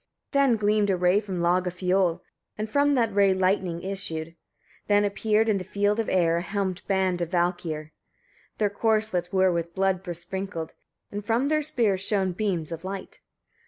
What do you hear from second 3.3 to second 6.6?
lightnings issued; then appeared, in the field of air, a